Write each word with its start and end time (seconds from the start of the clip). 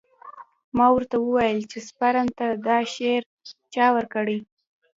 ما 0.77 0.87
ورته 0.95 1.15
وويل 1.19 1.59
چې 1.71 1.79
سپرم 1.87 2.27
ته 2.37 2.45
دا 2.67 2.77
شعور 2.93 3.23
چا 3.73 3.85
ورکړى. 3.95 4.37